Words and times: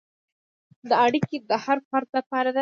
دا 0.89 0.95
اړیکه 1.05 1.35
د 1.49 1.53
هر 1.65 1.77
فرد 1.89 2.07
لپاره 2.17 2.49
ده. 2.55 2.59